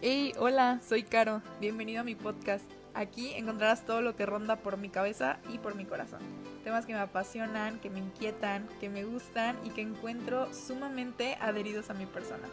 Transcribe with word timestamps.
Hey, 0.00 0.32
hola, 0.38 0.78
soy 0.88 1.02
Caro. 1.02 1.42
Bienvenido 1.60 2.02
a 2.02 2.04
mi 2.04 2.14
podcast. 2.14 2.64
Aquí 2.94 3.32
encontrarás 3.34 3.84
todo 3.84 4.00
lo 4.00 4.14
que 4.14 4.26
ronda 4.26 4.54
por 4.54 4.76
mi 4.76 4.90
cabeza 4.90 5.38
y 5.52 5.58
por 5.58 5.74
mi 5.74 5.86
corazón. 5.86 6.20
Temas 6.62 6.86
que 6.86 6.92
me 6.92 7.00
apasionan, 7.00 7.80
que 7.80 7.90
me 7.90 7.98
inquietan, 7.98 8.68
que 8.78 8.88
me 8.88 9.04
gustan 9.04 9.56
y 9.64 9.70
que 9.70 9.80
encuentro 9.80 10.54
sumamente 10.54 11.36
adheridos 11.40 11.90
a 11.90 11.94
mi 11.94 12.06
persona. 12.06 12.46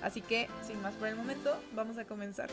Así 0.00 0.20
que, 0.20 0.48
sin 0.62 0.80
más 0.80 0.94
por 0.94 1.08
el 1.08 1.16
momento, 1.16 1.50
vamos 1.74 1.98
a 1.98 2.04
comenzar. 2.04 2.50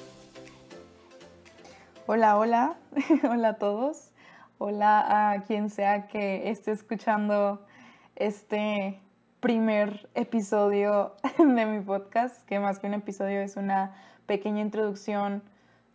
Hola, 2.07 2.35
hola, 2.35 2.75
hola 3.29 3.49
a 3.49 3.57
todos. 3.59 4.09
Hola 4.57 5.31
a 5.31 5.43
quien 5.43 5.69
sea 5.69 6.07
que 6.07 6.49
esté 6.49 6.71
escuchando 6.71 7.67
este 8.15 8.99
primer 9.39 10.09
episodio 10.15 11.13
de 11.37 11.65
mi 11.65 11.79
podcast, 11.79 12.45
que 12.45 12.59
más 12.59 12.79
que 12.79 12.87
un 12.87 12.93
episodio 12.93 13.39
es 13.41 13.55
una 13.55 13.95
pequeña 14.25 14.61
introducción 14.61 15.41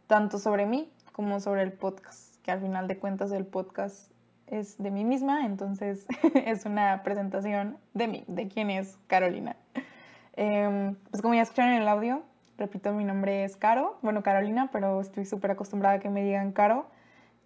tanto 0.07 0.39
sobre 0.39 0.67
mí 0.67 0.91
como 1.13 1.41
sobre 1.41 1.63
el 1.63 1.73
podcast, 1.73 2.37
que 2.43 2.51
al 2.51 2.61
final 2.61 2.89
de 2.89 2.99
cuentas 2.99 3.33
el 3.33 3.47
podcast 3.47 4.11
es 4.47 4.79
de 4.79 4.91
mí 4.91 5.05
misma, 5.05 5.47
entonces 5.47 6.07
es 6.35 6.65
una 6.65 7.03
presentación 7.03 7.77
de 7.93 8.09
mí, 8.09 8.25
de 8.27 8.49
quién 8.49 8.71
es 8.71 8.99
Carolina. 9.07 9.57
Em, 10.37 10.97
pues 11.11 11.23
como 11.23 11.35
ya 11.35 11.43
escucharon 11.43 11.73
en 11.73 11.83
el 11.83 11.89
audio, 11.89 12.23
repito, 12.59 12.93
mi 12.93 13.05
nombre 13.05 13.45
es 13.45 13.57
Caro, 13.57 13.99
bueno, 14.03 14.23
Carolina, 14.23 14.71
pero 14.73 15.01
estoy 15.01 15.27
súper 15.27 15.51
acostumbrada 15.51 15.97
a 15.97 15.99
que 16.01 16.09
me 16.09 16.23
digan 16.25 16.53
Caro. 16.53 16.87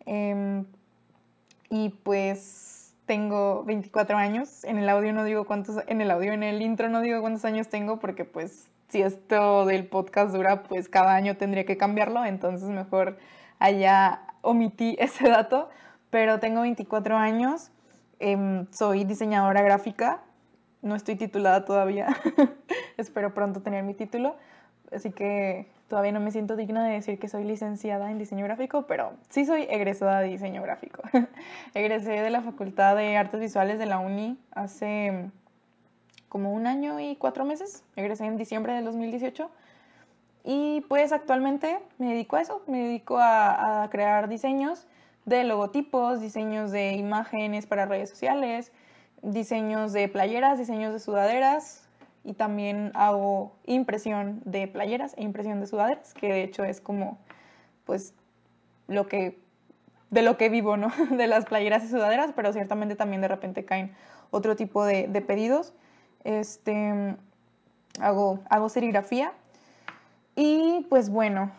Em, 0.07 0.65
y 1.71 1.91
pues 1.91 2.77
tengo 3.09 3.65
24 3.65 4.19
años, 4.19 4.65
en 4.65 4.79
el 4.79 4.89
audio 4.89 5.15
no 5.15 5.25
digo 5.25 5.47
cuántos, 5.47 5.83
en 5.89 6.03
el 6.03 6.11
audio, 6.11 6.35
en 6.35 6.43
el 6.43 6.61
intro 6.61 6.91
no 6.91 7.01
digo 7.01 7.23
cuántos 7.23 7.47
años 7.47 7.69
tengo 7.69 7.99
porque 7.99 8.27
pues 8.27 8.71
si 8.89 9.01
esto 9.01 9.65
del 9.65 9.87
podcast 9.87 10.33
dura, 10.33 10.62
pues 10.65 10.91
cada 10.91 11.15
año 11.15 11.39
tendría 11.39 11.65
que 11.65 11.79
cambiarlo, 11.79 12.25
entonces 12.27 12.69
mejor 12.69 13.16
allá 13.59 14.21
omití 14.43 14.95
ese 15.01 15.27
dato, 15.27 15.71
pero 16.10 16.38
tengo 16.38 16.60
24 16.60 17.16
años, 17.16 17.71
em, 18.21 18.66
soy 18.73 19.05
diseñadora 19.05 19.63
gráfica, 19.63 20.21
no 20.82 20.95
estoy 20.95 21.16
titulada 21.16 21.65
todavía, 21.65 22.09
espero 22.99 23.32
pronto 23.32 23.63
tener 23.63 23.85
mi 23.85 23.95
título, 23.95 24.37
así 24.93 25.13
que 25.13 25.66
todavía 25.89 26.13
no 26.13 26.21
me 26.21 26.31
siento 26.31 26.55
digna 26.55 26.87
de 26.87 26.93
decir 26.93 27.19
que 27.19 27.29
soy 27.29 27.45
licenciada 27.45 28.11
en 28.11 28.19
diseño 28.19 28.45
gráfico, 28.45 28.87
pero 28.87 29.15
sí 29.31 29.45
soy 29.45 29.67
egresada 29.71 30.21
de 30.21 30.29
diseño 30.29 30.63
gráfico. 30.63 31.03
Egresé 31.75 32.11
de 32.11 32.31
la 32.31 32.43
Facultad 32.43 32.95
de 32.95 33.17
Artes 33.17 33.41
Visuales 33.41 33.79
de 33.79 33.87
la 33.87 33.99
UNI 33.99 34.39
hace 34.53 35.31
como 36.29 36.53
un 36.53 36.66
año 36.66 37.01
y 37.01 37.16
cuatro 37.16 37.45
meses. 37.45 37.83
Egresé 37.97 38.27
en 38.27 38.37
diciembre 38.37 38.75
del 38.75 38.85
2018. 38.85 39.51
Y 40.45 40.83
pues 40.89 41.13
actualmente 41.13 41.79
me 41.99 42.11
dedico 42.11 42.37
a 42.37 42.43
eso, 42.43 42.63
me 42.66 42.79
dedico 42.79 43.19
a, 43.19 43.83
a, 43.83 43.91
crear 43.91 44.29
diseños 44.29 44.87
de 45.25 45.45
logotipos, 45.45 46.21
diseños 46.21 46.71
de 46.71 46.93
imágenes 46.93 47.66
para 47.66 47.87
redes 47.87 48.09
sociales, 48.09 48.73
diseños 49.21 49.93
de 49.93 50.09
playeras, 50.09 50.59
diseños 50.59 50.93
de 50.93 51.01
sudaderas 51.01 51.88
y 52.29 52.34
también 52.34 52.93
hago 52.95 53.57
impresión 53.65 54.43
de 54.45 54.68
playeras 54.68 55.15
e 55.16 55.23
impresión 55.23 55.60
de 55.60 55.66
sudaderas, 55.66 56.12
que 56.12 56.29
de 56.29 56.43
hecho 56.43 56.62
es 56.62 56.80
como 56.80 57.18
pues 57.85 58.12
lo 58.87 59.07
que 59.07 59.38
de 60.10 60.23
lo 60.23 60.37
que 60.37 60.48
vivo, 60.48 60.76
¿no? 60.76 60.90
De 61.10 61.26
las 61.26 61.45
playeras 61.45 61.85
y 61.85 61.88
sudaderas, 61.88 62.32
pero 62.35 62.52
ciertamente 62.52 62.96
también 62.96 63.20
de 63.20 63.29
repente 63.29 63.65
caen 63.65 63.95
otro 64.31 64.56
tipo 64.56 64.84
de, 64.84 65.06
de 65.06 65.20
pedidos. 65.20 65.75
Este, 66.25 67.16
hago, 68.00 68.41
hago 68.48 68.69
serigrafía. 68.69 69.32
Y 70.34 70.87
pues 70.88 71.10
bueno, 71.10 71.50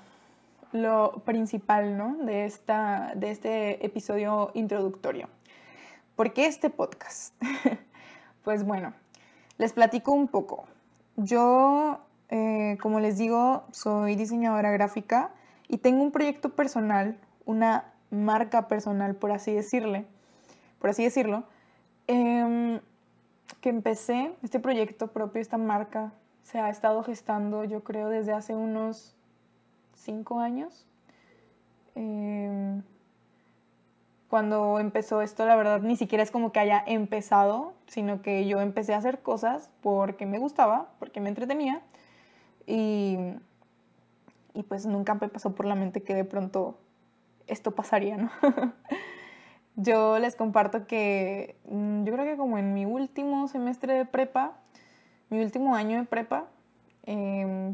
lo 0.72 1.22
principal 1.26 1.98
¿no? 1.98 2.16
de, 2.24 2.46
esta, 2.46 3.14
de 3.16 3.32
este 3.32 3.86
episodio 3.86 4.52
introductorio. 4.54 5.28
¿Por 6.16 6.34
qué 6.34 6.46
este 6.46 6.70
podcast? 6.70 7.34
pues 8.44 8.64
bueno, 8.64 8.94
les 9.60 9.74
platico 9.74 10.14
un 10.14 10.28
poco. 10.28 10.64
Yo, 11.18 12.00
eh, 12.30 12.78
como 12.82 13.00
les 13.00 13.18
digo, 13.18 13.66
soy 13.72 14.16
diseñadora 14.16 14.72
gráfica 14.72 15.30
y 15.68 15.78
tengo 15.78 16.02
un 16.02 16.12
proyecto 16.12 16.56
personal, 16.56 17.20
una 17.46 17.94
marca 18.10 18.68
personal, 18.68 19.16
por 19.16 19.32
así 19.32 19.54
decirle, 19.54 20.08
por 20.80 20.90
así 20.90 21.04
decirlo, 21.04 21.44
eh, 22.08 22.80
que 23.62 23.70
empecé 23.70 24.34
este 24.42 24.60
proyecto 24.60 25.08
propio, 25.08 25.42
esta 25.42 25.58
marca, 25.58 26.14
se 26.42 26.60
ha 26.60 26.70
estado 26.70 27.04
gestando 27.04 27.64
yo 27.66 27.84
creo 27.84 28.10
desde 28.10 28.34
hace 28.34 28.56
unos 28.56 29.14
cinco 29.94 30.40
años. 30.40 30.88
Eh, 31.96 32.82
cuando 34.30 34.80
empezó 34.80 35.22
esto, 35.22 35.46
la 35.46 35.56
verdad, 35.56 35.82
ni 35.82 35.96
siquiera 35.96 36.24
es 36.24 36.30
como 36.30 36.52
que 36.52 36.60
haya 36.60 36.84
empezado, 36.86 37.74
sino 37.88 38.22
que 38.22 38.48
yo 38.48 38.62
empecé 38.62 38.94
a 38.94 38.98
hacer 38.98 39.20
cosas 39.20 39.72
porque 39.82 40.26
me 40.28 40.38
gustaba, 40.38 40.90
porque 41.00 41.20
me 41.20 41.30
entretenía 41.30 41.82
y, 42.68 43.18
y 44.54 44.64
pues 44.64 44.86
nunca 44.86 45.16
me 45.16 45.30
pasó 45.30 45.56
por 45.56 45.66
la 45.66 45.74
mente 45.74 46.04
que 46.04 46.14
de 46.14 46.26
pronto 46.26 46.78
esto 47.48 47.72
pasaría, 47.72 48.18
¿no? 48.18 48.30
Yo 49.76 50.20
les 50.20 50.36
comparto 50.36 50.86
que 50.88 51.56
mm, 51.70 52.04
yo 52.04 52.12
creo 52.12 52.26
que 52.26 52.36
como 52.36 52.58
en 52.58 52.74
mi 52.74 52.86
último 52.86 53.48
semestre 53.48 53.94
de 53.94 54.06
prepa, 54.06 54.58
mi 55.30 55.42
último 55.42 55.74
año 55.74 56.00
de 56.00 56.04
prepa, 56.04 56.48
eh, 57.06 57.74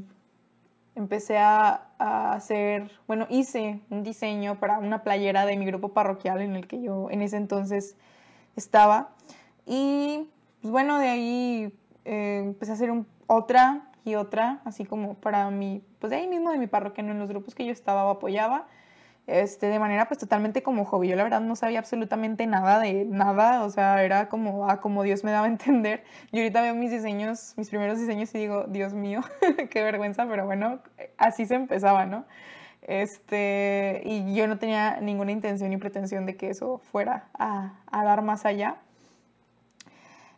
empecé 0.96 1.38
a, 1.38 1.88
a, 2.00 2.34
hacer, 2.34 2.92
bueno, 3.08 3.28
hice 3.30 3.82
un 3.90 4.04
diseño 4.04 4.60
para 4.60 4.80
una 4.80 5.04
playera 5.04 5.46
de 5.46 5.58
mi 5.58 5.66
grupo 5.66 5.90
parroquial 5.90 6.42
en 6.42 6.56
el 6.56 6.68
que 6.68 6.82
yo 6.82 7.10
en 7.12 7.22
ese 7.22 7.38
entonces 7.38 7.96
estaba. 8.56 9.10
Y 9.66 10.30
pues 10.62 10.72
bueno, 10.72 11.00
de 11.00 11.10
ahí 11.10 11.74
eh, 12.06 12.42
empecé 12.44 12.72
a 12.72 12.76
hacer 12.76 12.92
un, 12.92 13.08
otra 13.28 13.90
y 14.04 14.16
otra, 14.16 14.62
así 14.66 14.86
como 14.86 15.16
para 15.16 15.50
mi, 15.50 15.82
pues 16.00 16.12
de 16.12 16.18
ahí 16.18 16.28
mismo 16.28 16.52
de 16.52 16.58
mi 16.58 16.68
parroquia, 16.68 17.04
en 17.04 17.20
los 17.20 17.30
grupos 17.30 17.56
que 17.56 17.66
yo 17.66 17.72
estaba 17.72 18.06
o 18.06 18.10
apoyaba 18.10 18.68
este, 19.28 19.68
de 19.68 19.80
manera 19.80 20.08
pues 20.08 20.19
totalmente 20.19 20.62
como 20.63 20.86
hobby. 20.86 21.09
Yo 21.09 21.16
la 21.16 21.24
verdad 21.24 21.41
no 21.41 21.56
sabía 21.56 21.80
absolutamente 21.80 22.46
nada 22.47 22.80
de 22.80 23.06
nada, 23.06 23.63
o 23.63 23.69
sea, 23.69 24.03
era 24.03 24.30
como, 24.30 24.69
ah, 24.69 24.81
como 24.81 25.03
Dios 25.03 25.24
me 25.24 25.31
daba 25.31 25.46
a 25.46 25.50
entender. 25.50 26.03
Y 26.31 26.38
ahorita 26.38 26.62
veo 26.62 26.75
mis 26.75 26.91
diseños, 26.91 27.53
mis 27.58 27.69
primeros 27.69 28.00
diseños 28.00 28.34
y 28.35 28.40
digo, 28.40 28.66
Dios 28.68 28.94
mío, 28.94 29.22
qué 29.69 29.84
vergüenza, 29.84 30.28
pero 30.28 30.46
bueno, 30.46 30.80
así 31.18 31.46
se 31.46 31.56
empezaba, 31.56 32.06
¿no? 32.06 32.25
Este, 32.81 34.03
y 34.06 34.35
yo 34.35 34.47
no 34.47 34.59
tenía 34.59 35.00
ninguna 35.02 35.31
intención 35.31 35.72
ni 35.72 35.78
pretensión 35.78 36.28
de 36.28 36.35
que 36.35 36.50
eso 36.50 36.78
fuera 36.91 37.30
a, 37.34 37.80
a 37.88 38.03
dar 38.03 38.22
más 38.22 38.46
allá. 38.46 38.78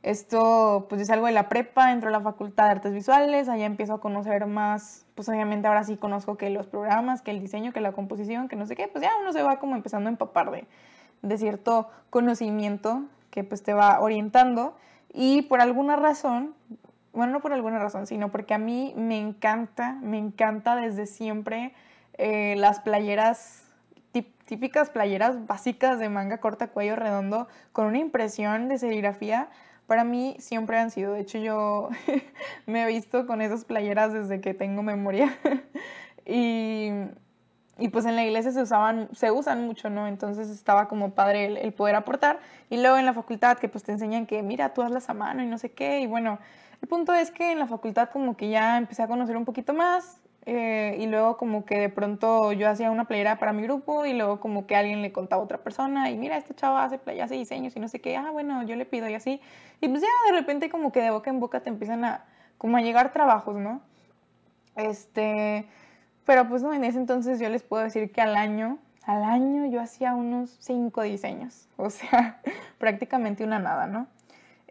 Esto, 0.07 0.85
pues 0.87 1.01
es 1.01 1.09
algo 1.09 1.25
de 1.25 1.33
la 1.33 1.49
prepa, 1.49 1.91
entro 1.91 2.07
a 2.07 2.13
la 2.13 2.21
Facultad 2.21 2.63
de 2.63 2.71
Artes 2.71 2.93
Visuales, 2.93 3.49
allá 3.49 3.65
empiezo 3.65 3.95
a 3.95 3.99
conocer 3.99 4.45
más, 4.45 5.05
pues 5.15 5.27
obviamente 5.27 5.67
ahora 5.67 5.83
sí 5.83 5.97
conozco 5.97 6.37
que 6.37 6.49
los 6.49 6.65
programas, 6.65 7.21
que 7.21 7.31
el 7.31 7.41
diseño, 7.41 7.73
que 7.73 7.81
la 7.81 7.91
composición, 7.91 8.47
que 8.47 8.55
no 8.55 8.65
sé 8.65 8.77
qué, 8.77 8.87
pues 8.87 9.03
ya 9.03 9.11
uno 9.19 9.33
se 9.33 9.43
va 9.43 9.59
como 9.59 9.75
empezando 9.75 10.07
a 10.07 10.11
empapar 10.13 10.49
de, 10.49 10.65
de 11.23 11.37
cierto 11.37 11.89
conocimiento 12.09 13.03
que 13.31 13.43
pues 13.43 13.63
te 13.63 13.73
va 13.73 13.99
orientando. 13.99 14.77
Y 15.11 15.41
por 15.41 15.59
alguna 15.59 15.97
razón, 15.97 16.55
bueno, 17.11 17.33
no 17.33 17.41
por 17.41 17.51
alguna 17.51 17.77
razón, 17.77 18.07
sino 18.07 18.31
porque 18.31 18.53
a 18.53 18.59
mí 18.59 18.93
me 18.95 19.19
encanta, 19.19 19.97
me 20.01 20.17
encanta 20.17 20.77
desde 20.77 21.05
siempre 21.05 21.73
eh, 22.13 22.55
las 22.55 22.79
playeras 22.79 23.65
típicas 24.45 24.89
playeras 24.89 25.45
básicas 25.45 25.99
de 25.99 26.07
manga 26.07 26.37
corta, 26.37 26.69
cuello 26.69 26.95
redondo, 26.95 27.49
con 27.73 27.87
una 27.87 27.97
impresión 27.97 28.69
de 28.69 28.77
serigrafía 28.77 29.49
para 29.87 30.03
mí 30.03 30.35
siempre 30.39 30.77
han 30.77 30.91
sido. 30.91 31.13
De 31.13 31.21
hecho, 31.21 31.37
yo 31.39 31.89
me 32.65 32.83
he 32.83 32.87
visto 32.87 33.25
con 33.25 33.41
esas 33.41 33.65
playeras 33.65 34.13
desde 34.13 34.41
que 34.41 34.53
tengo 34.53 34.83
memoria. 34.83 35.35
y, 36.25 36.91
y, 37.79 37.87
pues 37.89 38.05
en 38.05 38.15
la 38.15 38.23
iglesia 38.23 38.51
se 38.51 38.61
usaban, 38.61 39.09
se 39.13 39.31
usan 39.31 39.65
mucho, 39.65 39.89
¿no? 39.89 40.07
Entonces 40.07 40.49
estaba 40.49 40.87
como 40.87 41.11
padre 41.11 41.45
el, 41.45 41.57
el, 41.57 41.73
poder 41.73 41.95
aportar. 41.95 42.39
Y 42.69 42.77
luego 42.77 42.97
en 42.97 43.05
la 43.05 43.13
facultad 43.13 43.57
que 43.57 43.69
pues 43.69 43.83
te 43.83 43.93
enseñan 43.93 44.25
que, 44.25 44.43
mira, 44.43 44.73
tú 44.73 44.81
hazlas 44.81 45.09
a 45.09 45.13
mano 45.13 45.41
y 45.41 45.47
no 45.47 45.57
sé 45.57 45.71
qué. 45.71 46.01
Y 46.01 46.07
bueno, 46.07 46.37
el 46.81 46.87
punto 46.87 47.13
es 47.13 47.31
que 47.31 47.53
en 47.53 47.59
la 47.59 47.65
facultad 47.65 48.09
como 48.09 48.35
que 48.35 48.49
ya 48.49 48.77
empecé 48.77 49.03
a 49.03 49.07
conocer 49.07 49.37
un 49.37 49.45
poquito 49.45 49.73
más. 49.73 50.19
Eh, 50.49 50.95
y 50.99 51.07
luego 51.07 51.35
como 51.35 51.65
que 51.65 51.77
de 51.77 51.89
pronto 51.89 52.53
yo 52.53 52.69
hacía 52.69 52.89
una 52.89 53.03
playera 53.03 53.37
para 53.37 53.51
mi 53.51 53.63
grupo 53.63 54.05
y 54.05 54.13
luego 54.13 54.39
como 54.39 54.65
que 54.65 54.77
alguien 54.77 55.01
le 55.01 55.11
contaba 55.11 55.41
a 55.41 55.43
otra 55.43 55.57
persona 55.57 56.09
y 56.09 56.17
mira, 56.17 56.37
esta 56.37 56.55
chava 56.55 56.85
hace, 56.85 56.97
playa, 56.97 57.25
hace 57.25 57.35
diseños 57.35 57.75
y 57.75 57.81
no 57.81 57.89
sé 57.89 57.99
qué, 57.99 58.15
ah, 58.15 58.31
bueno, 58.31 58.63
yo 58.63 58.77
le 58.77 58.85
pido 58.85 59.09
y 59.09 59.13
así. 59.13 59.41
Y 59.81 59.89
pues 59.89 60.01
ya 60.01 60.07
de 60.31 60.39
repente 60.39 60.69
como 60.69 60.93
que 60.93 61.01
de 61.01 61.11
boca 61.11 61.29
en 61.29 61.41
boca 61.41 61.59
te 61.59 61.69
empiezan 61.69 62.05
a, 62.05 62.23
como 62.57 62.77
a 62.77 62.81
llegar 62.81 63.11
trabajos, 63.11 63.57
¿no? 63.57 63.81
Este, 64.77 65.65
pero 66.25 66.47
pues 66.47 66.63
no, 66.63 66.73
en 66.73 66.85
ese 66.85 66.97
entonces 66.97 67.41
yo 67.41 67.49
les 67.49 67.63
puedo 67.63 67.83
decir 67.83 68.13
que 68.13 68.21
al 68.21 68.37
año, 68.37 68.77
al 69.03 69.25
año 69.25 69.65
yo 69.65 69.81
hacía 69.81 70.15
unos 70.15 70.55
cinco 70.61 71.01
diseños, 71.01 71.67
o 71.75 71.89
sea, 71.89 72.39
prácticamente 72.77 73.43
una 73.43 73.59
nada, 73.59 73.85
¿no? 73.85 74.07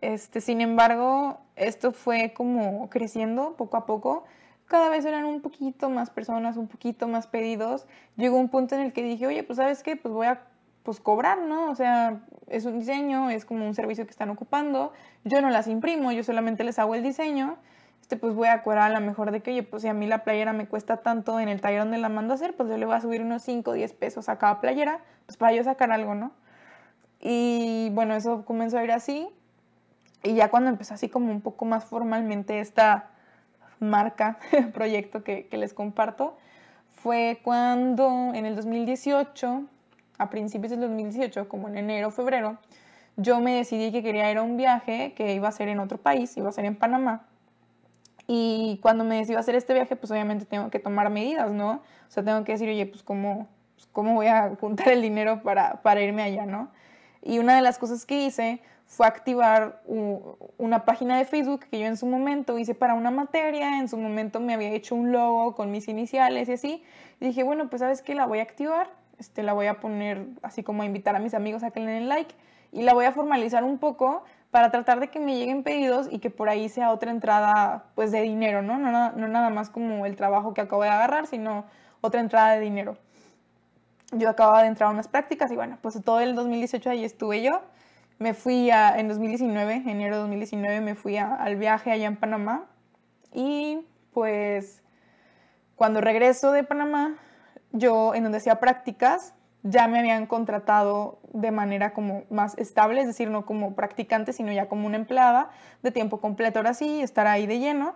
Este, 0.00 0.40
sin 0.40 0.62
embargo, 0.62 1.38
esto 1.54 1.92
fue 1.92 2.32
como 2.32 2.88
creciendo 2.88 3.56
poco 3.58 3.76
a 3.76 3.84
poco 3.84 4.24
cada 4.66 4.88
vez 4.88 5.04
eran 5.04 5.24
un 5.24 5.40
poquito 5.40 5.90
más 5.90 6.10
personas, 6.10 6.56
un 6.56 6.68
poquito 6.68 7.08
más 7.08 7.26
pedidos. 7.26 7.86
Llegó 8.16 8.36
un 8.36 8.48
punto 8.48 8.74
en 8.74 8.82
el 8.82 8.92
que 8.92 9.02
dije, 9.02 9.26
oye, 9.26 9.42
pues 9.42 9.58
sabes 9.58 9.82
qué, 9.82 9.96
pues 9.96 10.12
voy 10.12 10.26
a 10.26 10.42
pues 10.82 11.00
cobrar, 11.00 11.42
¿no? 11.42 11.70
O 11.70 11.74
sea, 11.74 12.20
es 12.48 12.64
un 12.64 12.78
diseño, 12.78 13.30
es 13.30 13.44
como 13.44 13.66
un 13.66 13.74
servicio 13.74 14.04
que 14.04 14.10
están 14.10 14.30
ocupando. 14.30 14.92
Yo 15.24 15.40
no 15.40 15.50
las 15.50 15.66
imprimo, 15.66 16.12
yo 16.12 16.22
solamente 16.22 16.62
les 16.64 16.78
hago 16.78 16.94
el 16.94 17.02
diseño. 17.02 17.56
Este, 18.00 18.16
pues 18.16 18.34
voy 18.34 18.46
a 18.46 18.62
cobrar 18.62 18.92
a 18.92 19.00
lo 19.00 19.04
mejor 19.04 19.32
de 19.32 19.40
que, 19.42 19.50
oye, 19.50 19.64
pues 19.64 19.82
si 19.82 19.88
a 19.88 19.94
mí 19.94 20.06
la 20.06 20.22
playera 20.22 20.52
me 20.52 20.68
cuesta 20.68 20.98
tanto 20.98 21.40
en 21.40 21.48
el 21.48 21.60
taller 21.60 21.80
donde 21.80 21.98
la 21.98 22.08
mando 22.08 22.34
a 22.34 22.36
hacer, 22.36 22.54
pues 22.54 22.68
yo 22.68 22.76
le 22.76 22.86
voy 22.86 22.94
a 22.94 23.00
subir 23.00 23.20
unos 23.20 23.42
5 23.42 23.72
o 23.72 23.74
10 23.74 23.94
pesos 23.94 24.28
a 24.28 24.38
cada 24.38 24.60
playera, 24.60 25.00
pues 25.26 25.36
para 25.36 25.52
yo 25.52 25.64
sacar 25.64 25.90
algo, 25.90 26.14
¿no? 26.14 26.30
Y 27.20 27.90
bueno, 27.94 28.14
eso 28.14 28.44
comenzó 28.44 28.78
a 28.78 28.84
ir 28.84 28.92
así. 28.92 29.28
Y 30.22 30.34
ya 30.34 30.50
cuando 30.50 30.70
empezó 30.70 30.94
así 30.94 31.08
como 31.08 31.32
un 31.32 31.40
poco 31.40 31.64
más 31.64 31.84
formalmente 31.84 32.60
esta 32.60 33.10
marca, 33.80 34.38
proyecto 34.74 35.22
que, 35.22 35.46
que 35.46 35.56
les 35.56 35.74
comparto, 35.74 36.36
fue 36.90 37.40
cuando 37.42 38.32
en 38.34 38.46
el 38.46 38.56
2018, 38.56 39.64
a 40.18 40.30
principios 40.30 40.70
del 40.70 40.80
2018, 40.80 41.48
como 41.48 41.68
en 41.68 41.76
enero, 41.76 42.10
febrero, 42.10 42.58
yo 43.16 43.40
me 43.40 43.54
decidí 43.54 43.92
que 43.92 44.02
quería 44.02 44.30
ir 44.30 44.38
a 44.38 44.42
un 44.42 44.56
viaje 44.56 45.14
que 45.14 45.34
iba 45.34 45.48
a 45.48 45.52
ser 45.52 45.68
en 45.68 45.80
otro 45.80 45.98
país, 45.98 46.36
iba 46.36 46.48
a 46.48 46.52
ser 46.52 46.64
en 46.64 46.76
Panamá. 46.76 47.26
Y 48.26 48.78
cuando 48.82 49.04
me 49.04 49.16
decidí 49.16 49.36
hacer 49.36 49.54
este 49.54 49.72
viaje, 49.72 49.96
pues 49.96 50.10
obviamente 50.10 50.44
tengo 50.44 50.68
que 50.68 50.78
tomar 50.78 51.10
medidas, 51.10 51.50
¿no? 51.50 51.70
O 52.08 52.10
sea, 52.10 52.24
tengo 52.24 52.44
que 52.44 52.52
decir, 52.52 52.68
oye, 52.68 52.84
pues 52.86 53.02
cómo, 53.02 53.48
pues, 53.74 53.88
cómo 53.92 54.14
voy 54.14 54.26
a 54.26 54.54
juntar 54.60 54.88
el 54.88 55.00
dinero 55.00 55.42
para, 55.42 55.82
para 55.82 56.02
irme 56.02 56.22
allá, 56.22 56.44
¿no? 56.44 56.68
Y 57.22 57.38
una 57.38 57.56
de 57.56 57.62
las 57.62 57.78
cosas 57.78 58.04
que 58.04 58.26
hice 58.26 58.60
fue 58.86 59.06
activar 59.06 59.82
una 59.86 60.84
página 60.84 61.18
de 61.18 61.24
Facebook 61.24 61.66
que 61.70 61.80
yo 61.80 61.86
en 61.86 61.96
su 61.96 62.06
momento 62.06 62.56
hice 62.56 62.74
para 62.74 62.94
una 62.94 63.10
materia, 63.10 63.78
en 63.78 63.88
su 63.88 63.98
momento 63.98 64.38
me 64.38 64.54
había 64.54 64.70
hecho 64.70 64.94
un 64.94 65.10
logo 65.10 65.54
con 65.54 65.72
mis 65.72 65.88
iniciales 65.88 66.48
y 66.48 66.52
así. 66.52 66.84
Y 67.20 67.26
dije, 67.26 67.42
bueno, 67.42 67.68
pues 67.68 67.80
sabes 67.80 68.00
qué, 68.00 68.14
la 68.14 68.26
voy 68.26 68.38
a 68.38 68.42
activar, 68.42 68.88
este, 69.18 69.42
la 69.42 69.54
voy 69.54 69.66
a 69.66 69.80
poner 69.80 70.26
así 70.42 70.62
como 70.62 70.82
a 70.82 70.86
invitar 70.86 71.16
a 71.16 71.18
mis 71.18 71.34
amigos 71.34 71.64
a 71.64 71.72
que 71.72 71.80
le 71.80 71.90
den 71.90 72.08
like 72.08 72.34
y 72.70 72.82
la 72.82 72.94
voy 72.94 73.06
a 73.06 73.12
formalizar 73.12 73.64
un 73.64 73.78
poco 73.78 74.22
para 74.52 74.70
tratar 74.70 75.00
de 75.00 75.08
que 75.08 75.18
me 75.18 75.36
lleguen 75.36 75.64
pedidos 75.64 76.06
y 76.10 76.20
que 76.20 76.30
por 76.30 76.48
ahí 76.48 76.68
sea 76.68 76.92
otra 76.92 77.10
entrada 77.10 77.86
pues 77.96 78.12
de 78.12 78.22
dinero, 78.22 78.62
¿no? 78.62 78.78
No, 78.78 79.12
no 79.12 79.28
nada 79.28 79.50
más 79.50 79.68
como 79.68 80.06
el 80.06 80.14
trabajo 80.14 80.54
que 80.54 80.60
acabo 80.60 80.84
de 80.84 80.90
agarrar, 80.90 81.26
sino 81.26 81.64
otra 82.00 82.20
entrada 82.20 82.52
de 82.52 82.60
dinero. 82.60 82.96
Yo 84.12 84.30
acababa 84.30 84.62
de 84.62 84.68
entrar 84.68 84.88
a 84.88 84.92
unas 84.92 85.08
prácticas 85.08 85.50
y 85.50 85.56
bueno, 85.56 85.76
pues 85.82 86.00
todo 86.04 86.20
el 86.20 86.36
2018 86.36 86.88
ahí 86.90 87.04
estuve 87.04 87.42
yo 87.42 87.62
me 88.18 88.34
fui 88.34 88.70
a, 88.70 88.98
en 88.98 89.08
2019, 89.08 89.82
enero 89.86 90.16
de 90.16 90.20
2019, 90.22 90.80
me 90.80 90.94
fui 90.94 91.16
al 91.16 91.56
viaje 91.56 91.90
allá 91.90 92.06
en 92.06 92.16
Panamá 92.16 92.66
y 93.32 93.86
pues 94.12 94.82
cuando 95.76 96.00
regreso 96.00 96.52
de 96.52 96.64
Panamá, 96.64 97.16
yo 97.72 98.14
en 98.14 98.22
donde 98.22 98.38
hacía 98.38 98.58
prácticas, 98.60 99.34
ya 99.62 99.88
me 99.88 99.98
habían 99.98 100.26
contratado 100.26 101.18
de 101.32 101.50
manera 101.50 101.92
como 101.92 102.24
más 102.30 102.56
estable, 102.56 103.00
es 103.00 103.06
decir, 103.06 103.30
no 103.30 103.44
como 103.44 103.74
practicante, 103.74 104.32
sino 104.32 104.52
ya 104.52 104.68
como 104.68 104.86
una 104.86 104.96
empleada 104.96 105.50
de 105.82 105.90
tiempo 105.90 106.20
completo, 106.20 106.60
ahora 106.60 106.72
sí, 106.72 107.02
estar 107.02 107.26
ahí 107.26 107.46
de 107.46 107.58
lleno. 107.58 107.94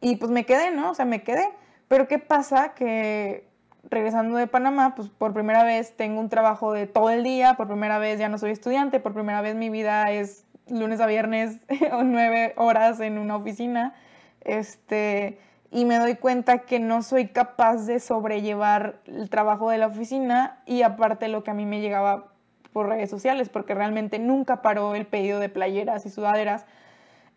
Y 0.00 0.16
pues 0.16 0.30
me 0.30 0.44
quedé, 0.44 0.72
¿no? 0.72 0.90
O 0.90 0.94
sea, 0.94 1.04
me 1.04 1.22
quedé. 1.22 1.48
Pero 1.88 2.08
¿qué 2.08 2.18
pasa? 2.18 2.74
Que 2.74 3.45
regresando 3.90 4.36
de 4.36 4.46
Panamá, 4.46 4.94
pues 4.94 5.08
por 5.08 5.32
primera 5.32 5.64
vez 5.64 5.96
tengo 5.96 6.20
un 6.20 6.28
trabajo 6.28 6.72
de 6.72 6.86
todo 6.86 7.10
el 7.10 7.22
día, 7.22 7.54
por 7.54 7.66
primera 7.66 7.98
vez 7.98 8.18
ya 8.18 8.28
no 8.28 8.38
soy 8.38 8.50
estudiante, 8.50 9.00
por 9.00 9.14
primera 9.14 9.40
vez 9.40 9.54
mi 9.54 9.70
vida 9.70 10.04
es 10.10 10.44
lunes 10.68 11.00
a 11.00 11.06
viernes 11.06 11.58
o 11.92 12.02
nueve 12.02 12.54
horas 12.56 13.00
en 13.00 13.18
una 13.18 13.36
oficina, 13.36 13.94
este, 14.42 15.38
y 15.70 15.84
me 15.84 15.98
doy 15.98 16.16
cuenta 16.16 16.58
que 16.60 16.80
no 16.80 17.02
soy 17.02 17.28
capaz 17.28 17.86
de 17.86 18.00
sobrellevar 18.00 19.00
el 19.06 19.28
trabajo 19.30 19.70
de 19.70 19.78
la 19.78 19.88
oficina 19.88 20.60
y 20.66 20.82
aparte 20.82 21.28
lo 21.28 21.42
que 21.44 21.50
a 21.50 21.54
mí 21.54 21.66
me 21.66 21.80
llegaba 21.80 22.32
por 22.72 22.88
redes 22.88 23.10
sociales, 23.10 23.48
porque 23.48 23.74
realmente 23.74 24.18
nunca 24.18 24.60
paró 24.62 24.94
el 24.94 25.06
pedido 25.06 25.40
de 25.40 25.48
playeras 25.48 26.04
y 26.04 26.10
sudaderas. 26.10 26.66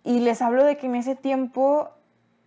Y 0.04 0.20
les 0.20 0.42
hablo 0.42 0.64
de 0.64 0.78
que 0.78 0.88
en 0.88 0.96
ese 0.96 1.16
tiempo 1.16 1.92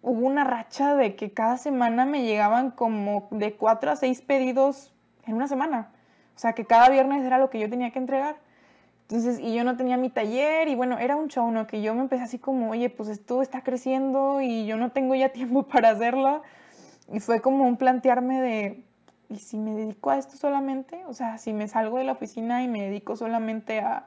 hubo 0.02 0.26
una 0.26 0.44
racha 0.44 0.94
de 0.96 1.14
que 1.14 1.32
cada 1.32 1.56
semana 1.56 2.04
me 2.04 2.22
llegaban 2.22 2.72
como 2.72 3.28
de 3.30 3.54
cuatro 3.54 3.90
a 3.90 3.96
seis 3.96 4.20
pedidos 4.20 4.92
en 5.26 5.34
una 5.34 5.48
semana. 5.48 5.90
O 6.34 6.38
sea, 6.38 6.54
que 6.54 6.64
cada 6.64 6.88
viernes 6.88 7.24
era 7.24 7.38
lo 7.38 7.50
que 7.50 7.60
yo 7.60 7.70
tenía 7.70 7.90
que 7.90 8.00
entregar. 8.00 8.36
Entonces, 9.02 9.38
y 9.38 9.54
yo 9.54 9.62
no 9.62 9.76
tenía 9.76 9.96
mi 9.96 10.10
taller 10.10 10.68
y 10.68 10.74
bueno, 10.74 10.98
era 10.98 11.16
un 11.16 11.28
show, 11.28 11.50
¿no? 11.50 11.66
Que 11.66 11.82
yo 11.82 11.94
me 11.94 12.00
empecé 12.00 12.24
así 12.24 12.38
como, 12.38 12.70
oye, 12.70 12.88
pues 12.90 13.08
esto 13.08 13.42
está 13.42 13.62
creciendo 13.62 14.40
y 14.40 14.66
yo 14.66 14.76
no 14.76 14.90
tengo 14.90 15.14
ya 15.14 15.28
tiempo 15.32 15.64
para 15.64 15.90
hacerlo. 15.90 16.42
Y 17.12 17.20
fue 17.20 17.40
como 17.40 17.64
un 17.64 17.76
plantearme 17.76 18.40
de, 18.40 18.84
¿y 19.28 19.36
si 19.36 19.58
me 19.58 19.72
dedico 19.72 20.10
a 20.10 20.18
esto 20.18 20.36
solamente? 20.36 21.04
O 21.06 21.14
sea, 21.14 21.38
si 21.38 21.52
me 21.52 21.68
salgo 21.68 21.98
de 21.98 22.04
la 22.04 22.12
oficina 22.12 22.62
y 22.62 22.68
me 22.68 22.82
dedico 22.82 23.16
solamente 23.16 23.80
a, 23.80 24.06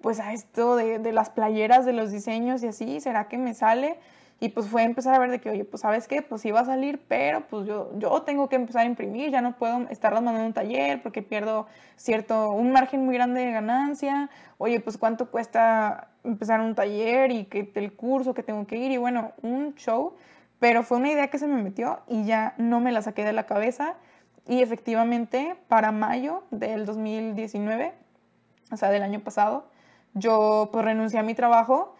pues 0.00 0.20
a 0.20 0.32
esto 0.32 0.76
de, 0.76 0.98
de 1.00 1.12
las 1.12 1.30
playeras, 1.30 1.84
de 1.84 1.92
los 1.92 2.12
diseños 2.12 2.62
y 2.62 2.68
así, 2.68 3.00
¿será 3.00 3.28
que 3.28 3.38
me 3.38 3.54
sale? 3.54 3.98
Y 4.42 4.48
pues 4.48 4.66
fue 4.66 4.82
empezar 4.82 5.14
a 5.14 5.20
ver 5.20 5.30
de 5.30 5.40
que, 5.40 5.50
oye, 5.50 5.64
pues 5.64 5.82
sabes 5.82 6.08
qué, 6.08 6.20
pues 6.20 6.44
iba 6.44 6.58
a 6.58 6.64
salir, 6.64 7.00
pero 7.06 7.42
pues 7.48 7.64
yo, 7.64 7.92
yo 7.96 8.22
tengo 8.22 8.48
que 8.48 8.56
empezar 8.56 8.82
a 8.82 8.86
imprimir, 8.86 9.30
ya 9.30 9.40
no 9.40 9.52
puedo 9.56 9.86
estarlas 9.88 10.20
mandando 10.20 10.40
en 10.40 10.46
un 10.48 10.52
taller 10.52 11.00
porque 11.00 11.22
pierdo 11.22 11.68
cierto, 11.94 12.50
un 12.50 12.72
margen 12.72 13.04
muy 13.04 13.14
grande 13.14 13.40
de 13.40 13.52
ganancia. 13.52 14.30
Oye, 14.58 14.80
pues 14.80 14.98
cuánto 14.98 15.30
cuesta 15.30 16.08
empezar 16.24 16.60
un 16.60 16.74
taller 16.74 17.30
y 17.30 17.44
que 17.44 17.70
el 17.72 17.92
curso 17.92 18.34
que 18.34 18.42
tengo 18.42 18.66
que 18.66 18.78
ir 18.78 18.90
y 18.90 18.96
bueno, 18.96 19.30
un 19.42 19.76
show. 19.76 20.16
Pero 20.58 20.82
fue 20.82 20.98
una 20.98 21.12
idea 21.12 21.28
que 21.28 21.38
se 21.38 21.46
me 21.46 21.62
metió 21.62 22.00
y 22.08 22.24
ya 22.24 22.54
no 22.58 22.80
me 22.80 22.90
la 22.90 23.00
saqué 23.00 23.24
de 23.24 23.32
la 23.32 23.46
cabeza. 23.46 23.94
Y 24.48 24.60
efectivamente, 24.60 25.54
para 25.68 25.92
mayo 25.92 26.42
del 26.50 26.84
2019, 26.84 27.92
o 28.72 28.76
sea, 28.76 28.90
del 28.90 29.04
año 29.04 29.20
pasado, 29.20 29.68
yo 30.14 30.68
pues 30.72 30.84
renuncié 30.84 31.20
a 31.20 31.22
mi 31.22 31.34
trabajo 31.34 31.94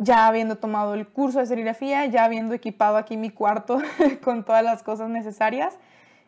ya 0.00 0.26
habiendo 0.26 0.56
tomado 0.56 0.94
el 0.94 1.06
curso 1.06 1.40
de 1.40 1.46
serigrafía, 1.46 2.06
ya 2.06 2.24
habiendo 2.24 2.54
equipado 2.54 2.96
aquí 2.96 3.18
mi 3.18 3.28
cuarto 3.28 3.80
con 4.24 4.44
todas 4.44 4.64
las 4.64 4.82
cosas 4.82 5.10
necesarias 5.10 5.78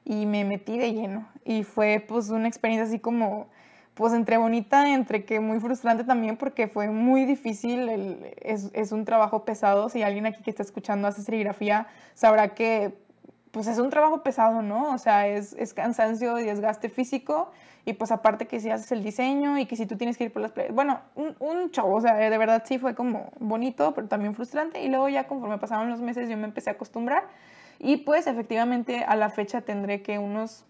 y 0.05 0.27
me 0.27 0.45
metí 0.45 0.79
de 0.79 0.93
lleno. 0.93 1.27
Y 1.45 1.65
fue 1.65 2.05
pues 2.07 2.29
una 2.29 2.49
experiencia 2.49 2.85
así 2.85 2.99
como, 2.99 3.47
pues 3.95 4.13
entre 4.13 4.37
bonita, 4.37 4.93
entre 4.93 5.25
que 5.25 5.41
muy 5.41 5.59
frustrante 5.59 6.05
también 6.05 6.37
porque 6.37 6.69
fue 6.69 6.91
muy 6.91 7.25
difícil, 7.25 7.89
es, 8.43 8.71
es, 8.75 8.93
un 8.93 9.07
trabajo 9.07 9.47
pesado. 9.47 9.89
Si 9.89 10.03
alguien 10.03 10.27
aquí 10.27 10.43
que 10.43 10.51
está 10.51 10.63
escuchando 10.63 11.09
hace 11.09 11.23
serigrafía, 11.23 11.87
sabrá 12.13 12.49
que 12.55 12.93
pues 13.53 13.67
es 13.67 13.79
un 13.79 13.91
trabajo 13.91 14.23
pesado, 14.23 14.63
¿no? 14.63 14.93
O 14.93 14.99
sea, 14.99 15.29
es, 15.29 15.53
es 15.53 15.75
cansancio 15.75 16.39
y 16.39 16.44
desgaste 16.44 16.89
físico 16.89 17.53
y 17.85 17.93
pues 17.93 18.11
aparte 18.11 18.47
que 18.47 18.61
si 18.61 18.71
haces 18.71 18.91
el 18.93 19.05
diseño 19.05 19.59
y 19.59 19.67
que 19.67 19.77
si 19.77 19.87
tú 19.87 19.97
tienes 19.97 20.17
que 20.17 20.25
ir 20.25 20.32
por 20.32 20.43
las 20.43 20.53
playas, 20.53 20.75
bueno, 20.75 21.01
un, 21.15 21.37
un 21.39 21.71
show, 21.71 21.94
o 21.94 22.01
sea, 22.01 22.15
de 22.15 22.39
verdad 22.39 22.63
sí 22.67 22.79
fue 22.79 22.94
como 22.94 23.31
bonito, 23.39 23.93
pero 23.94 24.09
también 24.09 24.35
frustrante 24.35 24.82
y 24.82 24.89
luego 24.89 25.09
ya 25.09 25.27
conforme 25.27 25.59
pasaban 25.59 25.91
los 25.91 26.01
meses 26.01 26.29
yo 26.29 26.37
me 26.37 26.44
empecé 26.44 26.71
a 26.71 26.73
acostumbrar 26.73 27.25
y 27.79 27.99
pues 27.99 28.27
efectivamente 28.27 29.05
a 29.05 29.17
la 29.17 29.29
fecha 29.29 29.61
tendré 29.61 30.03
que 30.03 30.19
unos 30.19 30.65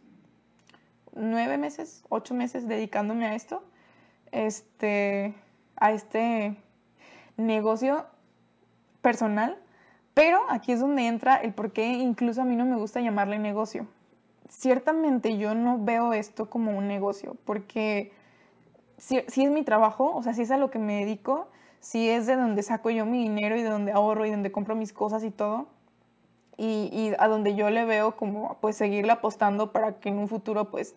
nueve 1.14 1.58
meses, 1.58 2.04
ocho 2.08 2.34
meses 2.34 2.66
dedicándome 2.66 3.26
a 3.26 3.34
esto, 3.34 3.62
este, 4.32 5.34
a 5.76 5.92
este 5.92 6.56
negocio 7.36 8.06
personal, 9.02 9.61
pero 10.14 10.40
aquí 10.48 10.72
es 10.72 10.80
donde 10.80 11.06
entra 11.06 11.36
el 11.36 11.52
por 11.52 11.72
qué 11.72 11.86
incluso 11.86 12.42
a 12.42 12.44
mí 12.44 12.56
no 12.56 12.64
me 12.64 12.76
gusta 12.76 13.00
llamarle 13.00 13.38
negocio 13.38 13.86
ciertamente 14.52 15.38
yo 15.38 15.54
no 15.54 15.78
veo 15.78 16.12
esto 16.12 16.50
como 16.50 16.76
un 16.76 16.86
negocio, 16.86 17.36
porque 17.44 18.12
si, 18.98 19.16
es 19.16 19.50
mi 19.50 19.64
trabajo, 19.64 20.14
o 20.14 20.22
sea, 20.22 20.34
si 20.34 20.42
es 20.42 20.50
a 20.50 20.58
lo 20.58 20.70
que 20.70 20.78
me 20.78 21.00
dedico, 21.00 21.48
si 21.80 22.08
es 22.08 22.26
de 22.26 22.36
donde 22.36 22.62
saco 22.62 22.90
yo 22.90 23.06
mi 23.06 23.22
dinero 23.22 23.56
y 23.56 23.62
de 23.62 23.70
donde 23.70 23.92
ahorro 23.92 24.26
y 24.26 24.30
donde 24.30 24.52
compro 24.52 24.76
mis 24.76 24.92
cosas 24.92 25.24
y 25.24 25.30
todo, 25.30 25.66
y, 26.58 27.12
a 27.18 27.26
donde 27.28 27.56
yo 27.56 27.70
le 27.70 27.84
veo 27.84 28.14
como 28.14 28.58
pues 28.60 28.76
seguirle 28.76 29.10
apostando 29.10 29.72
para 29.72 29.98
que 29.98 30.10
en 30.10 30.18
un 30.18 30.28
futuro 30.28 30.70
pues, 30.70 30.94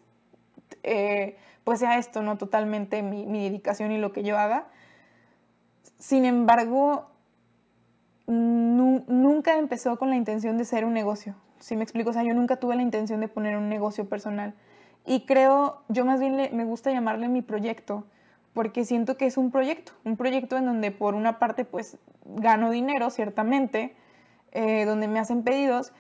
eh, 0.84 1.38
pues 1.64 1.80
sea 1.80 1.98
esto, 1.98 2.22
¿no? 2.22 2.38
Totalmente 2.38 3.02
mi, 3.02 3.26
mi 3.26 3.46
dedicación 3.46 3.92
y 3.92 3.98
lo 3.98 4.12
que 4.12 4.22
yo 4.24 4.38
haga. 4.38 4.68
Sin 5.98 6.26
embargo, 6.26 7.08
nunca 8.28 9.58
empezó 9.58 9.98
con 9.98 10.10
la 10.10 10.16
intención 10.16 10.58
de 10.58 10.66
ser 10.66 10.86
un 10.86 10.94
negocio. 10.94 11.36
Si 11.60 11.76
me 11.76 11.84
explico, 11.84 12.10
o 12.10 12.14
sea, 12.14 12.24
yo 12.24 12.34
nunca 12.34 12.58
tuve 12.58 12.76
la 12.76 12.82
intención 12.82 13.20
de 13.20 13.28
poner 13.28 13.58
un 13.58 13.70
negocio 13.70 14.08
personal. 14.08 14.54
Y 15.06 15.22
creo, 15.22 15.84
yo 15.88 16.06
más 16.06 16.20
bien 16.20 16.36
me 16.36 16.66
gusta 16.66 16.92
llamarle 16.92 17.28
mi 17.28 17.42
proyecto, 17.42 18.06
porque 18.54 18.86
siento 18.86 19.18
que 19.18 19.26
es 19.26 19.38
un 19.38 19.52
proyecto, 19.52 19.92
un 20.04 20.18
proyecto 20.18 20.58
en 20.58 20.66
donde 20.66 20.92
por 20.92 21.14
una 21.14 21.40
parte 21.40 21.66
pues 21.66 21.98
gano 22.26 22.72
dinero, 22.72 23.10
ciertamente, 23.10 23.96
eh, 24.52 24.86
donde 24.86 25.08
me 25.08 25.20
hacen 25.20 25.44
pedidos, 25.44 25.94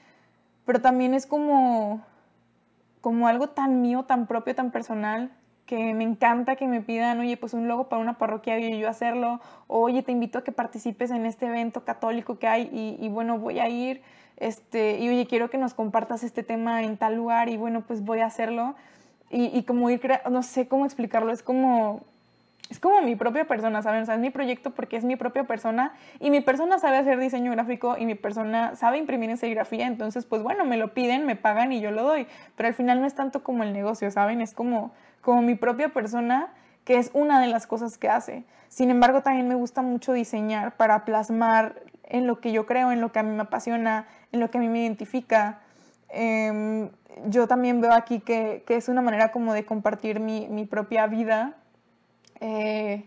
pero 0.65 0.81
también 0.81 1.13
es 1.13 1.27
como, 1.27 2.01
como 3.01 3.27
algo 3.27 3.49
tan 3.49 3.81
mío, 3.81 4.03
tan 4.03 4.25
propio, 4.25 4.55
tan 4.55 4.71
personal, 4.71 5.31
que 5.65 5.93
me 5.93 6.03
encanta 6.03 6.55
que 6.55 6.67
me 6.67 6.81
pidan, 6.81 7.19
oye, 7.19 7.37
pues 7.37 7.53
un 7.53 7.67
logo 7.67 7.89
para 7.89 8.01
una 8.01 8.17
parroquia 8.17 8.59
y 8.59 8.79
yo 8.79 8.87
hacerlo, 8.87 9.41
oye, 9.67 10.03
te 10.03 10.11
invito 10.11 10.39
a 10.39 10.43
que 10.43 10.51
participes 10.51 11.11
en 11.11 11.25
este 11.25 11.47
evento 11.47 11.83
católico 11.83 12.37
que 12.37 12.47
hay 12.47 12.97
y, 13.01 13.07
bueno, 13.09 13.39
voy 13.39 13.59
a 13.59 13.67
ir 13.67 14.01
este, 14.37 14.99
y 14.99 15.09
oye, 15.09 15.25
quiero 15.27 15.49
que 15.49 15.57
nos 15.57 15.73
compartas 15.73 16.23
este 16.23 16.43
tema 16.43 16.83
en 16.83 16.97
tal 16.97 17.15
lugar 17.15 17.49
y 17.49 17.57
bueno, 17.57 17.81
pues 17.81 18.03
voy 18.03 18.19
a 18.19 18.25
hacerlo. 18.25 18.75
Y, 19.31 19.45
y 19.57 19.63
como 19.63 19.89
ir, 19.89 20.01
no 20.29 20.43
sé 20.43 20.67
cómo 20.67 20.85
explicarlo, 20.85 21.31
es 21.31 21.41
como 21.41 22.03
es 22.69 22.79
como 22.79 23.01
mi 23.01 23.15
propia 23.15 23.45
persona, 23.45 23.81
¿saben? 23.83 24.03
O 24.03 24.05
sea, 24.05 24.15
es 24.15 24.21
mi 24.21 24.31
proyecto 24.31 24.71
porque 24.71 24.97
es 24.97 25.03
mi 25.03 25.15
propia 25.15 25.43
persona 25.43 25.93
y 26.19 26.31
mi 26.31 26.41
persona 26.41 26.79
sabe 26.79 26.97
hacer 26.97 27.19
diseño 27.19 27.51
gráfico 27.51 27.95
y 27.97 28.05
mi 28.05 28.15
persona 28.15 28.75
sabe 28.75 28.97
imprimir 28.97 29.29
en 29.29 29.37
serigrafía, 29.37 29.85
entonces 29.85 30.25
pues 30.25 30.41
bueno, 30.41 30.65
me 30.65 30.77
lo 30.77 30.93
piden, 30.93 31.25
me 31.25 31.35
pagan 31.35 31.71
y 31.71 31.79
yo 31.79 31.91
lo 31.91 32.03
doy, 32.03 32.27
pero 32.55 32.67
al 32.67 32.73
final 32.73 33.01
no 33.01 33.07
es 33.07 33.13
tanto 33.13 33.43
como 33.43 33.63
el 33.63 33.71
negocio, 33.71 34.09
¿saben? 34.09 34.41
Es 34.41 34.53
como, 34.53 34.91
como 35.21 35.41
mi 35.41 35.55
propia 35.55 35.89
persona 35.89 36.49
que 36.85 36.97
es 36.97 37.11
una 37.13 37.41
de 37.41 37.47
las 37.47 37.67
cosas 37.67 37.97
que 37.97 38.09
hace. 38.09 38.43
Sin 38.67 38.91
embargo, 38.91 39.21
también 39.21 39.47
me 39.47 39.55
gusta 39.55 39.81
mucho 39.81 40.13
diseñar 40.13 40.75
para 40.77 41.03
plasmar 41.05 41.81
en 42.03 42.27
lo 42.27 42.39
que 42.39 42.51
yo 42.51 42.65
creo, 42.65 42.91
en 42.91 43.01
lo 43.01 43.11
que 43.11 43.19
a 43.19 43.23
mí 43.23 43.35
me 43.35 43.41
apasiona, 43.41 44.05
en 44.31 44.39
lo 44.39 44.51
que 44.51 44.59
a 44.59 44.61
mí 44.61 44.69
me 44.69 44.83
identifica. 44.83 45.59
Em, 46.09 46.89
yo 47.27 47.47
también 47.47 47.81
veo 47.81 47.93
aquí 47.93 48.19
que, 48.19 48.63
que, 48.67 48.75
es 48.75 48.87
una 48.87 49.01
manera 49.01 49.31
como 49.31 49.53
de 49.53 49.65
compartir 49.65 50.19
mi, 50.19 50.47
mi 50.47 50.65
propia 50.65 51.07
vida 51.07 51.55
eh, 52.39 53.05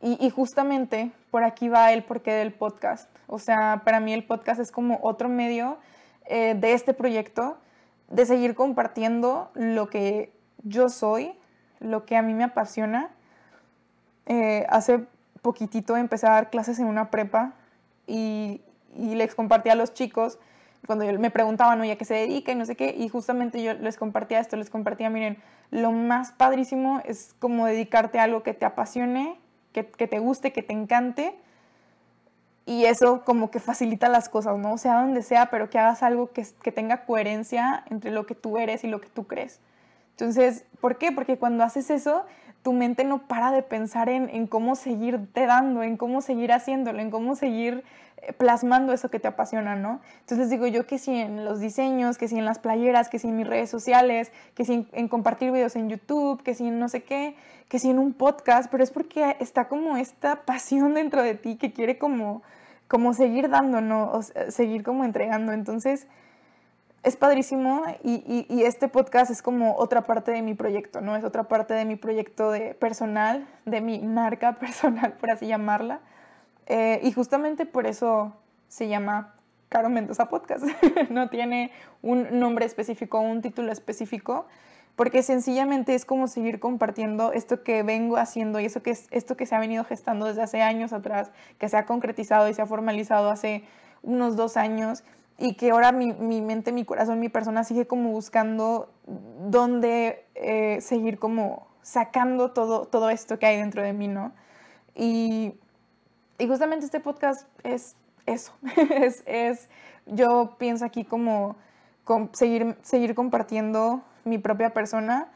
y, 0.00 0.30
justamente 0.30 1.10
por 1.30 1.42
aquí 1.42 1.68
va 1.68 1.92
el 1.92 2.04
porqué 2.04 2.32
del 2.32 2.52
podcast. 2.52 3.10
O 3.26 3.38
sea, 3.38 3.82
para 3.84 3.98
mí 3.98 4.12
el 4.12 4.24
podcast 4.24 4.60
es 4.60 4.70
como 4.70 5.00
otro 5.02 5.28
medio 5.28 5.78
eh, 6.26 6.54
de 6.54 6.72
este 6.72 6.94
proyecto, 6.94 7.58
de 8.08 8.24
seguir 8.24 8.54
compartiendo 8.54 9.50
lo 9.54 9.88
que 9.88 10.32
yo 10.62 10.88
soy, 10.88 11.32
lo 11.80 12.06
que 12.06 12.16
a 12.16 12.22
mí 12.22 12.32
me 12.32 12.44
apasiona. 12.44 13.10
Eh, 14.26 14.66
hace 14.68 15.04
poquitito 15.42 15.96
empecé 15.96 16.26
a 16.26 16.32
dar 16.32 16.50
clases 16.50 16.78
en 16.78 16.86
una 16.86 17.10
prepa 17.10 17.54
y, 18.06 18.60
y 18.96 19.14
les 19.16 19.34
compartí 19.34 19.68
a 19.68 19.74
los 19.74 19.94
chicos 19.94 20.38
cuando 20.86 21.04
me 21.18 21.30
preguntaban, 21.30 21.80
oye, 21.80 21.92
¿a 21.92 21.96
qué 21.96 22.04
se 22.04 22.14
dedica? 22.14 22.52
Y 22.52 22.54
no 22.54 22.64
sé 22.64 22.76
qué, 22.76 22.94
y 22.96 23.08
justamente 23.08 23.62
yo 23.62 23.74
les 23.74 23.96
compartía 23.96 24.40
esto, 24.40 24.56
les 24.56 24.70
compartía, 24.70 25.10
miren, 25.10 25.38
lo 25.70 25.92
más 25.92 26.32
padrísimo 26.32 27.00
es 27.04 27.34
como 27.38 27.66
dedicarte 27.66 28.18
a 28.18 28.24
algo 28.24 28.42
que 28.42 28.54
te 28.54 28.64
apasione, 28.64 29.38
que, 29.72 29.82
te 29.84 30.18
guste, 30.18 30.52
que 30.52 30.62
te 30.62 30.72
encante, 30.72 31.36
y 32.66 32.84
eso 32.84 33.24
como 33.24 33.50
que 33.50 33.60
facilita 33.60 34.08
las 34.08 34.28
cosas, 34.28 34.58
¿no? 34.58 34.76
Sea 34.76 35.00
donde 35.00 35.22
sea, 35.22 35.50
pero 35.50 35.70
que 35.70 35.78
hagas 35.78 36.02
algo 36.02 36.32
que, 36.32 36.46
que 36.62 36.72
tenga 36.72 37.04
coherencia 37.04 37.84
entre 37.90 38.10
lo 38.10 38.26
que 38.26 38.34
tú 38.34 38.58
eres 38.58 38.84
y 38.84 38.88
lo 38.88 39.00
que 39.00 39.08
tú 39.08 39.26
crees. 39.26 39.60
Entonces, 40.10 40.64
¿por 40.80 40.98
qué? 40.98 41.12
Porque 41.12 41.38
cuando 41.38 41.64
haces 41.64 41.90
eso, 41.90 42.24
tu 42.62 42.72
mente 42.72 43.04
no 43.04 43.26
para 43.26 43.52
de 43.52 43.62
pensar 43.62 44.08
en, 44.08 44.28
en 44.30 44.46
cómo 44.46 44.74
seguirte 44.74 45.46
dando, 45.46 45.82
en 45.82 45.96
cómo 45.96 46.20
seguir 46.20 46.52
haciéndolo, 46.52 46.98
en 46.98 47.10
cómo 47.10 47.36
seguir 47.36 47.84
plasmando 48.36 48.92
eso 48.92 49.10
que 49.10 49.20
te 49.20 49.28
apasiona, 49.28 49.76
¿no? 49.76 50.00
Entonces 50.20 50.50
digo 50.50 50.66
yo 50.66 50.86
que 50.86 50.98
si 50.98 51.14
en 51.14 51.44
los 51.44 51.60
diseños, 51.60 52.18
que 52.18 52.28
si 52.28 52.38
en 52.38 52.44
las 52.44 52.58
playeras, 52.58 53.08
que 53.08 53.18
si 53.18 53.28
en 53.28 53.36
mis 53.36 53.46
redes 53.46 53.70
sociales, 53.70 54.32
que 54.54 54.64
si 54.64 54.86
en, 54.92 55.08
compartir 55.08 55.50
videos 55.50 55.76
en 55.76 55.88
YouTube, 55.88 56.42
que 56.42 56.54
si 56.54 56.68
en 56.68 56.78
no 56.78 56.88
sé 56.88 57.02
qué, 57.02 57.36
que 57.68 57.78
si 57.78 57.90
en 57.90 57.98
un 57.98 58.12
podcast, 58.12 58.70
pero 58.70 58.82
es 58.82 58.90
porque 58.90 59.36
está 59.40 59.68
como 59.68 59.96
esta 59.96 60.42
pasión 60.42 60.94
dentro 60.94 61.22
de 61.22 61.34
ti 61.34 61.56
que 61.56 61.72
quiere 61.72 61.98
como, 61.98 62.42
como 62.88 63.14
seguir 63.14 63.48
dando, 63.48 63.80
¿no? 63.80 64.20
Seguir 64.48 64.82
como 64.82 65.04
entregando. 65.04 65.52
Entonces 65.52 66.06
es 67.02 67.16
padrísimo 67.16 67.84
y, 68.02 68.46
y, 68.48 68.62
este 68.64 68.88
podcast 68.88 69.30
es 69.30 69.40
como 69.40 69.76
otra 69.76 70.02
parte 70.02 70.32
de 70.32 70.42
mi 70.42 70.54
proyecto, 70.54 71.00
¿no? 71.00 71.16
Es 71.16 71.24
otra 71.24 71.44
parte 71.44 71.72
de 71.74 71.84
mi 71.84 71.96
proyecto 71.96 72.50
de 72.50 72.74
personal, 72.74 73.46
de 73.64 73.80
mi 73.80 74.00
marca 74.00 74.52
personal, 74.60 75.12
por 75.14 75.30
así 75.30 75.46
llamarla. 75.46 76.00
Eh, 76.68 77.00
y 77.02 77.12
justamente 77.12 77.64
por 77.64 77.86
eso 77.86 78.36
se 78.68 78.88
llama 78.88 79.34
Caro 79.70 79.88
Mendoza 79.88 80.28
Podcast. 80.28 80.64
no 81.10 81.30
tiene 81.30 81.72
un 82.02 82.38
nombre 82.38 82.66
específico, 82.66 83.18
un 83.20 83.40
título 83.40 83.72
específico, 83.72 84.46
porque 84.94 85.22
sencillamente 85.22 85.94
es 85.94 86.04
como 86.04 86.28
seguir 86.28 86.60
compartiendo 86.60 87.32
esto 87.32 87.62
que 87.62 87.82
vengo 87.82 88.18
haciendo 88.18 88.60
y 88.60 88.66
eso 88.66 88.82
que 88.82 88.90
es, 88.90 89.06
esto 89.10 89.36
que 89.36 89.46
se 89.46 89.54
ha 89.54 89.60
venido 89.60 89.82
gestando 89.84 90.26
desde 90.26 90.42
hace 90.42 90.60
años 90.60 90.92
atrás, 90.92 91.30
que 91.58 91.68
se 91.68 91.76
ha 91.78 91.86
concretizado 91.86 92.48
y 92.48 92.54
se 92.54 92.62
ha 92.62 92.66
formalizado 92.66 93.30
hace 93.30 93.64
unos 94.02 94.36
dos 94.36 94.58
años 94.58 95.04
y 95.38 95.54
que 95.54 95.70
ahora 95.70 95.92
mi, 95.92 96.12
mi 96.12 96.42
mente, 96.42 96.72
mi 96.72 96.84
corazón, 96.84 97.18
mi 97.18 97.30
persona 97.30 97.64
sigue 97.64 97.86
como 97.86 98.10
buscando 98.10 98.92
dónde 99.06 100.26
eh, 100.34 100.80
seguir 100.82 101.18
como 101.18 101.68
sacando 101.80 102.50
todo, 102.50 102.86
todo 102.86 103.08
esto 103.08 103.38
que 103.38 103.46
hay 103.46 103.56
dentro 103.56 103.82
de 103.82 103.94
mí, 103.94 104.08
¿no? 104.08 104.32
Y, 104.94 105.54
y 106.38 106.46
justamente 106.46 106.84
este 106.84 107.00
podcast 107.00 107.46
es 107.64 107.96
eso, 108.26 108.52
es, 108.90 109.22
es, 109.26 109.68
yo 110.06 110.56
pienso 110.58 110.84
aquí 110.84 111.04
como 111.04 111.56
seguir, 112.32 112.76
seguir 112.82 113.14
compartiendo 113.14 114.02
mi 114.24 114.38
propia 114.38 114.72
persona, 114.72 115.28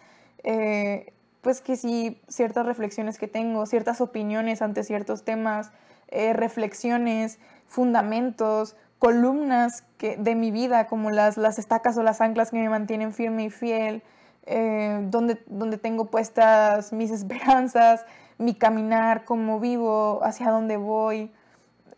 eh, 0.45 1.13
pues 1.41 1.61
que 1.61 1.77
sí, 1.77 2.21
ciertas 2.29 2.67
reflexiones 2.67 3.19
que 3.19 3.29
tengo, 3.29 3.67
ciertas 3.67 4.01
opiniones 4.01 4.63
ante 4.63 4.85
ciertos 4.85 5.25
temas, 5.25 5.73
eh, 6.09 6.33
reflexiones, 6.33 7.39
fundamentos, 7.67 8.77
columnas 8.99 9.85
que, 9.99 10.17
de 10.17 10.35
mi 10.35 10.51
vida, 10.51 10.87
como 10.87 11.11
las, 11.11 11.37
las 11.37 11.59
estacas 11.59 11.97
o 11.97 12.03
las 12.03 12.21
anclas 12.21 12.51
que 12.51 12.59
me 12.59 12.69
mantienen 12.69 13.13
firme 13.13 13.45
y 13.45 13.51
fiel, 13.51 14.03
eh, 14.47 15.01
donde, 15.11 15.43
donde 15.47 15.79
tengo 15.79 16.11
puestas 16.11 16.93
mis 16.93 17.11
esperanzas, 17.19 18.05
mi 18.43 18.55
caminar, 18.55 19.25
cómo 19.25 19.61
vivo, 19.61 20.21
hacia 20.25 20.51
dónde 20.51 20.77
voy, 20.77 21.31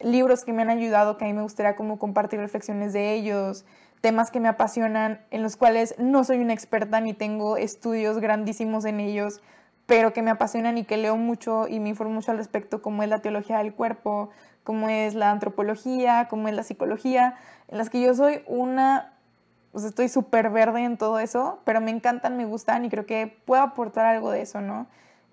libros 0.01 0.45
que 0.45 0.53
me 0.53 0.63
han 0.63 0.71
ayudado, 0.71 1.17
que 1.17 1.25
a 1.25 1.29
mí 1.29 1.35
me 1.35 1.43
gustaría 1.43 1.77
como 1.77 1.99
compartir 1.99 2.41
reflexiones 2.41 2.93
de 2.93 3.15
ellos, 3.15 3.65
temas 4.01 4.31
que 4.31 4.41
me 4.41 4.49
apasionan, 4.49 5.21
en 5.31 5.43
los 5.43 5.57
cuales 5.57 5.95
no 5.99 6.25
soy 6.25 6.39
una 6.39 6.53
experta 6.53 7.01
ni 7.01 7.15
tengo 7.15 7.57
estudios 7.57 8.19
grandísimos 8.19 8.85
en 8.85 9.01
ellos, 9.01 9.41
pero 9.87 10.13
que 10.13 10.23
me 10.23 10.31
apasionan 10.31 10.79
y 10.79 10.85
que 10.85 10.97
leo 10.97 11.17
mucho 11.17 11.69
y 11.69 11.81
me 11.81 11.91
informo 11.91 12.15
mucho 12.15 12.31
al 12.31 12.39
respecto, 12.39 12.83
como 12.83 13.03
es 13.03 13.09
la 13.09 13.21
teología 13.21 13.59
del 13.59 13.75
cuerpo, 13.75 14.31
como 14.63 14.89
es 14.89 15.15
la 15.15 15.31
antropología, 15.31 16.27
como 16.29 16.49
es 16.49 16.55
la 16.55 16.63
psicología, 16.63 17.37
en 17.69 17.79
las 17.79 17.91
que 17.91 18.01
yo 18.01 18.15
soy 18.15 18.43
una, 18.47 19.15
pues 19.73 19.85
estoy 19.85 20.09
súper 20.09 20.51
verde 20.51 20.85
en 20.85 20.97
todo 20.97 21.19
eso, 21.19 21.61
pero 21.65 21.81
me 21.81 21.91
encantan, 21.91 22.37
me 22.37 22.45
gustan 22.45 22.85
y 22.85 22.91
creo 22.91 23.07
que 23.07 23.39
puedo 23.45 23.63
aportar 23.63 24.07
algo 24.07 24.31
de 24.31 24.43
eso, 24.43 24.61
¿no? 24.61 24.87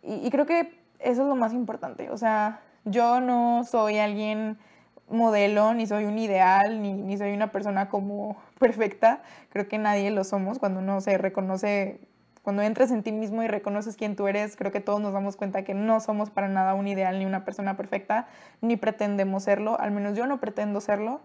Y, 0.03 0.29
creo 0.31 0.45
que 0.45 0.80
eso 1.03 1.23
es 1.23 1.27
lo 1.27 1.35
más 1.35 1.53
importante, 1.53 2.09
o 2.09 2.17
sea, 2.17 2.61
yo 2.85 3.19
no 3.19 3.63
soy 3.63 3.97
alguien 3.97 4.57
modelo, 5.09 5.73
ni 5.73 5.85
soy 5.87 6.05
un 6.05 6.17
ideal, 6.17 6.81
ni, 6.81 6.93
ni 6.93 7.17
soy 7.17 7.33
una 7.33 7.51
persona 7.51 7.89
como 7.89 8.37
perfecta, 8.59 9.21
creo 9.49 9.67
que 9.67 9.77
nadie 9.77 10.09
lo 10.11 10.23
somos. 10.23 10.57
Cuando 10.57 10.79
uno 10.79 11.01
se 11.01 11.17
reconoce 11.17 11.99
cuando 12.43 12.63
entres 12.63 12.89
en 12.89 13.03
ti 13.03 13.11
mismo 13.11 13.43
y 13.43 13.47
reconoces 13.47 13.95
quién 13.95 14.15
tú 14.15 14.27
eres, 14.27 14.55
creo 14.55 14.71
que 14.71 14.79
todos 14.79 14.99
nos 14.99 15.13
damos 15.13 15.35
cuenta 15.35 15.63
que 15.63 15.75
no 15.75 15.99
somos 15.99 16.31
para 16.31 16.47
nada 16.47 16.73
un 16.73 16.87
ideal 16.87 17.19
ni 17.19 17.25
una 17.25 17.45
persona 17.45 17.77
perfecta, 17.77 18.27
ni 18.61 18.77
pretendemos 18.77 19.43
serlo, 19.43 19.79
al 19.79 19.91
menos 19.91 20.17
yo 20.17 20.25
no 20.25 20.39
pretendo 20.39 20.81
serlo. 20.81 21.21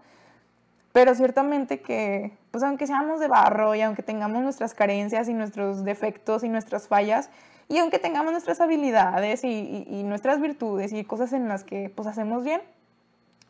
Pero 0.93 1.15
ciertamente 1.15 1.81
que, 1.81 2.37
pues 2.51 2.63
aunque 2.63 2.87
seamos 2.87 3.19
de 3.19 3.27
barro 3.27 3.73
y 3.75 3.81
aunque 3.81 4.03
tengamos 4.03 4.43
nuestras 4.43 4.73
carencias 4.73 5.27
y 5.27 5.33
nuestros 5.33 5.83
defectos 5.83 6.43
y 6.43 6.49
nuestras 6.49 6.87
fallas, 6.87 7.29
y 7.69 7.79
aunque 7.79 7.99
tengamos 7.99 8.31
nuestras 8.31 8.61
habilidades 8.61 9.43
y, 9.43 10.03
nuestras 10.05 10.39
virtudes 10.39 10.93
y 10.93 11.03
cosas 11.03 11.33
en 11.33 11.47
las 11.47 11.63
que 11.63 11.91
pues 11.93 12.07
hacemos 12.07 12.43
bien, 12.43 12.61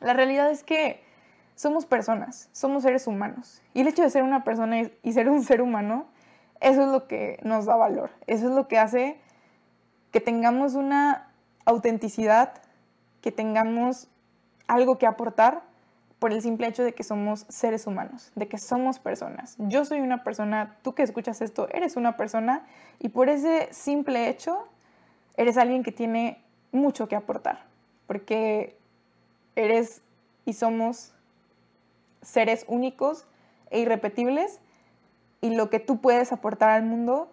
la 0.01 0.13
realidad 0.13 0.49
es 0.49 0.63
que 0.63 1.03
somos 1.55 1.85
personas, 1.85 2.49
somos 2.51 2.83
seres 2.83 3.07
humanos. 3.07 3.61
Y 3.73 3.81
el 3.81 3.87
hecho 3.87 4.03
de 4.03 4.09
ser 4.09 4.23
una 4.23 4.43
persona 4.43 4.89
y 5.03 5.13
ser 5.13 5.29
un 5.29 5.43
ser 5.43 5.61
humano 5.61 6.07
eso 6.59 6.81
es 6.81 6.87
lo 6.87 7.07
que 7.07 7.39
nos 7.43 7.65
da 7.65 7.75
valor, 7.75 8.09
eso 8.25 8.47
es 8.49 8.55
lo 8.55 8.67
que 8.67 8.79
hace 8.79 9.19
que 10.11 10.21
tengamos 10.21 10.73
una 10.73 11.29
autenticidad, 11.65 12.53
que 13.21 13.31
tengamos 13.31 14.07
algo 14.67 14.97
que 14.97 15.05
aportar 15.05 15.61
por 16.19 16.33
el 16.33 16.41
simple 16.41 16.67
hecho 16.67 16.83
de 16.83 16.93
que 16.93 17.03
somos 17.03 17.45
seres 17.49 17.85
humanos, 17.85 18.31
de 18.35 18.47
que 18.47 18.57
somos 18.57 18.99
personas. 18.99 19.55
Yo 19.59 19.85
soy 19.85 19.99
una 19.99 20.23
persona, 20.23 20.77
tú 20.81 20.95
que 20.95 21.03
escuchas 21.03 21.41
esto, 21.41 21.69
eres 21.71 21.95
una 21.95 22.17
persona 22.17 22.65
y 22.99 23.09
por 23.09 23.29
ese 23.29 23.67
simple 23.71 24.29
hecho 24.29 24.67
eres 25.35 25.57
alguien 25.57 25.83
que 25.83 25.91
tiene 25.91 26.43
mucho 26.71 27.07
que 27.07 27.15
aportar, 27.15 27.65
porque 28.07 28.77
eres 29.55 30.01
y 30.45 30.53
somos 30.53 31.13
seres 32.21 32.65
únicos 32.67 33.25
e 33.69 33.79
irrepetibles 33.79 34.59
y 35.41 35.51
lo 35.51 35.69
que 35.69 35.79
tú 35.79 36.01
puedes 36.01 36.31
aportar 36.31 36.69
al 36.69 36.83
mundo, 36.83 37.31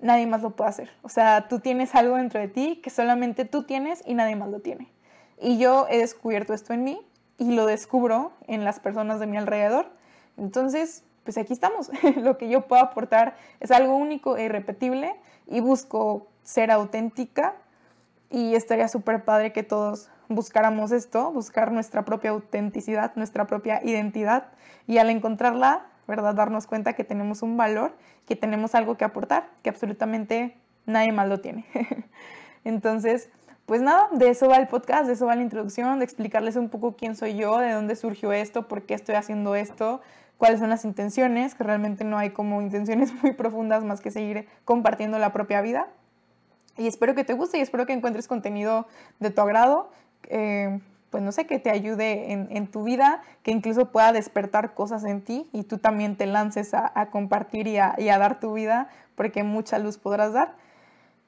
nadie 0.00 0.26
más 0.26 0.42
lo 0.42 0.50
puede 0.50 0.70
hacer. 0.70 0.90
O 1.02 1.08
sea, 1.08 1.48
tú 1.48 1.60
tienes 1.60 1.94
algo 1.94 2.16
dentro 2.16 2.40
de 2.40 2.48
ti 2.48 2.80
que 2.82 2.90
solamente 2.90 3.46
tú 3.46 3.62
tienes 3.62 4.02
y 4.06 4.14
nadie 4.14 4.36
más 4.36 4.50
lo 4.50 4.60
tiene. 4.60 4.92
Y 5.40 5.58
yo 5.58 5.86
he 5.88 5.98
descubierto 5.98 6.52
esto 6.52 6.74
en 6.74 6.84
mí 6.84 7.00
y 7.38 7.54
lo 7.54 7.66
descubro 7.66 8.32
en 8.46 8.64
las 8.64 8.80
personas 8.80 9.20
de 9.20 9.26
mi 9.26 9.36
alrededor. 9.36 9.86
Entonces, 10.36 11.04
pues 11.24 11.38
aquí 11.38 11.52
estamos. 11.52 11.90
lo 12.16 12.36
que 12.36 12.48
yo 12.48 12.62
puedo 12.62 12.82
aportar 12.82 13.36
es 13.60 13.70
algo 13.70 13.96
único 13.96 14.36
e 14.36 14.44
irrepetible 14.44 15.14
y 15.46 15.60
busco 15.60 16.26
ser 16.42 16.70
auténtica 16.70 17.54
y 18.30 18.54
estaría 18.54 18.88
súper 18.88 19.24
padre 19.24 19.52
que 19.52 19.62
todos 19.62 20.10
buscáramos 20.28 20.92
esto, 20.92 21.32
buscar 21.32 21.72
nuestra 21.72 22.04
propia 22.04 22.30
autenticidad, 22.30 23.12
nuestra 23.16 23.46
propia 23.46 23.80
identidad 23.82 24.48
y 24.86 24.98
al 24.98 25.10
encontrarla, 25.10 25.86
¿verdad? 26.06 26.34
Darnos 26.34 26.66
cuenta 26.66 26.92
que 26.92 27.04
tenemos 27.04 27.42
un 27.42 27.56
valor, 27.56 27.96
que 28.26 28.36
tenemos 28.36 28.74
algo 28.74 28.96
que 28.96 29.04
aportar, 29.04 29.48
que 29.62 29.70
absolutamente 29.70 30.56
nadie 30.86 31.12
más 31.12 31.28
lo 31.28 31.40
tiene. 31.40 31.66
Entonces, 32.64 33.30
pues 33.68 33.82
nada, 33.82 34.08
de 34.12 34.30
eso 34.30 34.48
va 34.48 34.56
el 34.56 34.66
podcast, 34.66 35.06
de 35.06 35.12
eso 35.12 35.26
va 35.26 35.36
la 35.36 35.42
introducción, 35.42 35.98
de 35.98 36.04
explicarles 36.06 36.56
un 36.56 36.70
poco 36.70 36.96
quién 36.96 37.14
soy 37.14 37.36
yo, 37.36 37.58
de 37.58 37.70
dónde 37.70 37.96
surgió 37.96 38.32
esto, 38.32 38.66
por 38.66 38.84
qué 38.84 38.94
estoy 38.94 39.14
haciendo 39.14 39.54
esto, 39.54 40.00
cuáles 40.38 40.58
son 40.58 40.70
las 40.70 40.86
intenciones, 40.86 41.54
que 41.54 41.64
realmente 41.64 42.02
no 42.02 42.16
hay 42.16 42.30
como 42.30 42.62
intenciones 42.62 43.12
muy 43.22 43.32
profundas 43.32 43.84
más 43.84 44.00
que 44.00 44.10
seguir 44.10 44.48
compartiendo 44.64 45.18
la 45.18 45.34
propia 45.34 45.60
vida. 45.60 45.86
Y 46.78 46.86
espero 46.86 47.14
que 47.14 47.24
te 47.24 47.34
guste 47.34 47.58
y 47.58 47.60
espero 47.60 47.84
que 47.84 47.92
encuentres 47.92 48.26
contenido 48.26 48.86
de 49.20 49.28
tu 49.28 49.42
agrado. 49.42 49.90
Eh, 50.28 50.80
pues 51.10 51.22
no 51.22 51.30
sé, 51.30 51.46
que 51.46 51.58
te 51.58 51.68
ayude 51.70 52.32
en, 52.32 52.66
tu 52.68 52.84
vida, 52.84 53.20
que 53.42 53.50
incluso 53.50 53.92
pueda 53.92 54.12
despertar 54.12 54.72
cosas 54.72 55.04
en 55.04 55.20
ti 55.20 55.48
y 55.52 55.64
tú 55.64 55.76
también 55.76 56.16
te 56.16 56.24
lances 56.24 56.72
a, 56.72 57.08
compartir 57.10 57.66
y 57.66 57.76
a, 57.76 57.94
y 57.98 58.08
a, 58.08 58.18
dar 58.18 58.40
tu 58.40 58.54
vida, 58.54 58.88
porque 59.14 59.42
mucha 59.42 59.78
luz 59.78 59.98
podrás 59.98 60.32
dar. 60.32 60.54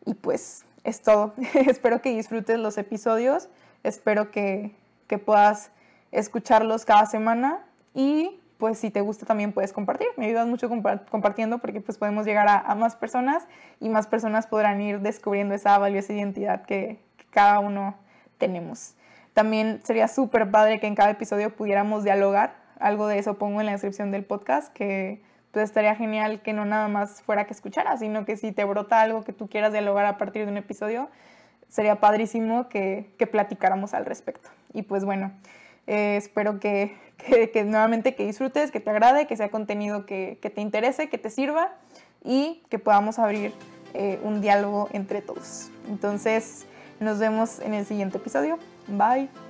Y 0.07 0.15
pues 0.15 0.65
es 0.85 1.03
todo. 1.03 1.35
espero 1.55 2.01
que 2.03 2.11
disfrutes 2.11 2.59
los 2.59 2.79
episodios, 2.79 3.49
espero 3.83 4.31
que, 4.31 4.79
puedas 5.25 5.73
escucharlos 6.13 6.85
cada 6.85 7.05
semana 7.05 7.67
y 7.95 8.39
pues 8.59 8.79
si 8.79 8.91
te 8.91 9.01
gusta 9.01 9.27
también 9.27 9.53
puedes 9.53 9.73
compartir. 9.73 10.07
Me 10.17 10.27
ayudas 10.27 10.47
mucho 10.47 10.69
compartiendo 10.69 11.59
porque 11.59 11.81
pues 11.81 11.99
podemos 11.99 12.27
llegar 12.27 12.47
a, 12.49 12.75
más 12.77 12.95
personas 12.95 13.49
y 13.81 13.89
más 13.89 14.07
personas 14.07 14.47
podrán 14.47 14.81
ir 14.81 15.01
descubriendo 15.01 15.53
esa 15.53 15.77
valiosa 15.79 16.13
identidad 16.13 16.63
que, 16.63 17.01
que 17.17 17.25
cada 17.31 17.59
uno 17.59 17.97
tenemos. 18.39 18.95
También 19.35 19.81
sería 19.83 20.07
súper 20.07 20.49
padre 20.53 20.79
que 20.79 20.87
en 20.87 20.95
cada 20.95 21.11
episodio 21.11 21.57
pudiéramos 21.57 22.05
dialogar. 22.05 22.55
Algo 22.79 23.09
de 23.09 23.19
eso 23.19 23.35
pongo 23.37 23.59
en 23.59 23.67
la 23.67 23.73
descripción 23.73 24.13
del 24.13 24.25
podcast, 24.25 24.73
que 24.73 25.23
pues 25.53 25.65
estaría 25.65 25.95
genial 25.95 26.43
que 26.43 26.53
no 26.53 26.65
nada 26.65 26.89
más 26.89 27.23
fuera 27.23 27.47
que 27.47 27.53
escuchara, 27.53 27.97
sino 27.97 28.25
que 28.25 28.37
si 28.37 28.53
te 28.53 28.65
brota 28.65 29.01
algo 29.01 29.25
que 29.25 29.33
tú 29.33 29.49
quieras 29.49 29.73
dialogar 29.73 30.07
a 30.07 30.19
partir 30.19 30.45
de 30.45 30.53
un 30.53 30.57
episodio, 30.57 31.09
sería 31.69 31.97
padrísimo 31.97 32.69
que, 32.69 33.11
que 33.19 33.27
platicáramos 33.27 33.95
al 33.95 34.05
respecto. 34.05 34.49
Y 34.73 34.83
pues 34.83 35.05
bueno, 35.05 35.33
eh, 35.87 36.17
espero 36.17 36.61
que, 36.61 36.97
que, 37.53 37.65
nuevamente 37.65 38.15
que 38.15 38.27
disfrutes, 38.27 38.71
que 38.71 38.81
te 38.81 38.91
agrade, 38.91 39.27
que 39.27 39.37
sea 39.37 39.51
contenido 39.51 40.07
que, 40.07 40.39
que 40.41 40.51
te 40.51 40.61
interese, 40.61 41.09
que 41.09 41.19
te 41.19 41.31
sirva 41.31 41.73
y 42.25 42.63
que 42.69 42.79
podamos 42.79 43.19
abrir 43.19 43.53
eh, 43.95 44.21
un 44.23 44.41
diálogo 44.41 44.89
entre 44.93 45.23
todos. 45.23 45.71
Entonces, 45.89 46.67
nos 47.01 47.19
vemos 47.19 47.61
en 47.61 47.75
el 47.75 47.87
siguiente 47.87 48.19
episodio. 48.19 48.59
Bye. 48.87 49.50